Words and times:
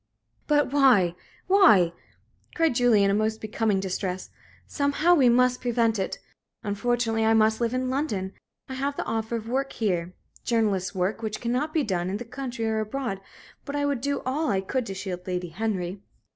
"But 0.47 0.73
why? 0.73 1.13
why?" 1.45 1.93
cried 2.55 2.73
Julie, 2.73 3.03
in 3.03 3.11
a 3.11 3.13
most 3.13 3.39
becoming 3.39 3.79
distress. 3.79 4.31
"Somehow, 4.65 5.13
we 5.13 5.29
must 5.29 5.61
prevent 5.61 5.99
it. 5.99 6.17
Unfortunately 6.63 7.23
I 7.23 7.35
must 7.35 7.61
live 7.61 7.71
in 7.75 7.91
London. 7.91 8.33
I 8.67 8.73
have 8.73 8.95
the 8.97 9.05
offer 9.05 9.35
of 9.35 9.47
work 9.47 9.73
here 9.73 10.15
journalist's 10.43 10.95
work 10.95 11.21
which 11.21 11.39
cannot 11.39 11.71
be 11.71 11.83
done 11.83 12.09
in 12.09 12.17
the 12.17 12.25
country 12.25 12.65
or 12.65 12.79
abroad. 12.79 13.21
But 13.63 13.75
I 13.75 13.85
would 13.85 14.01
do 14.01 14.23
all 14.25 14.49
I 14.49 14.59
could 14.61 14.87
to 14.87 14.95
shield 14.95 15.27
Lady 15.27 15.49
Henry." 15.49 16.01